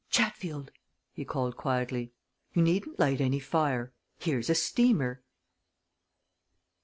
"Chatfield!" 0.09 0.71
he 1.13 1.23
called 1.23 1.55
quietly. 1.55 2.11
"You 2.55 2.63
needn't 2.63 2.97
light 2.97 3.21
any 3.21 3.37
fire. 3.37 3.91
Here's 4.17 4.49
a 4.49 4.55
steamer!" 4.55 5.21